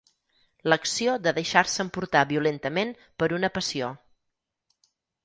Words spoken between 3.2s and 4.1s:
per una passió.